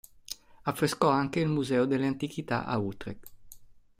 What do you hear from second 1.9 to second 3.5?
Antichità a Utrecht.